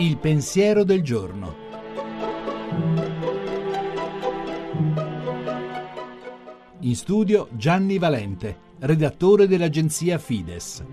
[0.00, 1.56] Il pensiero del giorno.
[6.78, 10.84] In studio Gianni Valente, redattore dell'agenzia Fides.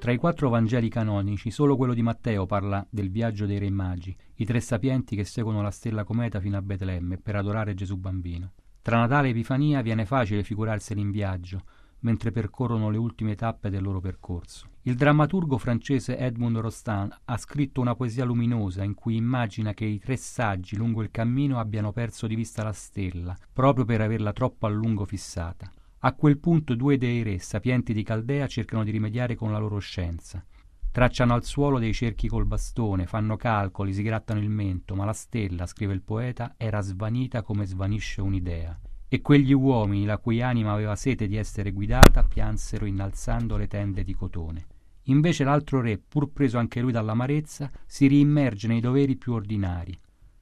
[0.00, 4.16] Tra i quattro Vangeli canonici, solo quello di Matteo parla del viaggio dei re magi,
[4.34, 8.54] i tre sapienti che seguono la stella cometa fino a Betlemme per adorare Gesù bambino.
[8.82, 11.62] Tra Natale e Epifania viene facile figurarseli in viaggio,
[12.06, 14.68] mentre percorrono le ultime tappe del loro percorso.
[14.82, 19.98] Il drammaturgo francese Edmund Rostand ha scritto una poesia luminosa in cui immagina che i
[19.98, 24.66] tre saggi lungo il cammino abbiano perso di vista la stella, proprio per averla troppo
[24.66, 25.68] a lungo fissata.
[26.00, 29.80] A quel punto due dei re, sapienti di Caldea, cercano di rimediare con la loro
[29.80, 30.44] scienza.
[30.92, 35.12] Tracciano al suolo dei cerchi col bastone, fanno calcoli, si grattano il mento, ma la
[35.12, 38.78] stella, scrive il poeta, era svanita come svanisce un'idea.
[39.08, 44.02] E quegli uomini, la cui anima aveva sete di essere guidata, piansero innalzando le tende
[44.02, 44.66] di cotone.
[45.04, 49.96] Invece l'altro re, pur preso anche lui dall'amarezza, si riimmerge nei doveri più ordinari.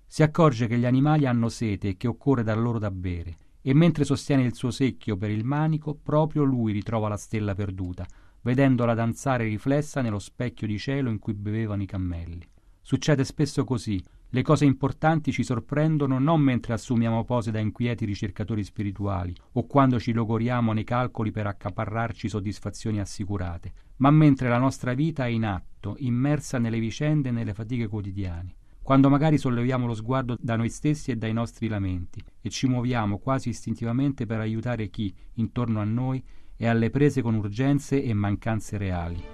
[0.06, 3.74] Si accorge che gli animali hanno sete e che occorre dar loro da bere, e
[3.74, 8.06] mentre sostiene il suo secchio per il manico, proprio lui ritrova la stella perduta,
[8.40, 12.46] vedendola danzare riflessa nello specchio di cielo in cui bevevano i cammelli.
[12.80, 14.02] Succede spesso così,
[14.34, 20.00] le cose importanti ci sorprendono non mentre assumiamo pose da inquieti ricercatori spirituali o quando
[20.00, 25.44] ci logoriamo nei calcoli per accaparrarci soddisfazioni assicurate, ma mentre la nostra vita è in
[25.44, 28.56] atto, immersa nelle vicende e nelle fatiche quotidiane.
[28.82, 33.18] Quando magari solleviamo lo sguardo da noi stessi e dai nostri lamenti e ci muoviamo
[33.18, 36.20] quasi istintivamente per aiutare chi, intorno a noi,
[36.56, 39.33] è alle prese con urgenze e mancanze reali.